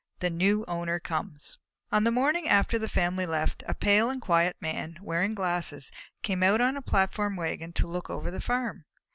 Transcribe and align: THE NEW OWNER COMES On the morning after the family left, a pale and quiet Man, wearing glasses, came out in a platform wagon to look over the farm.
THE 0.17 0.31
NEW 0.31 0.65
OWNER 0.67 0.99
COMES 0.99 1.59
On 1.91 2.05
the 2.05 2.09
morning 2.11 2.49
after 2.49 2.79
the 2.79 2.89
family 2.89 3.27
left, 3.27 3.63
a 3.67 3.75
pale 3.75 4.09
and 4.09 4.19
quiet 4.19 4.57
Man, 4.59 4.97
wearing 5.03 5.35
glasses, 5.35 5.91
came 6.23 6.41
out 6.41 6.59
in 6.59 6.75
a 6.75 6.81
platform 6.81 7.35
wagon 7.35 7.71
to 7.73 7.85
look 7.87 8.09
over 8.09 8.31
the 8.31 8.41
farm. 8.41 8.81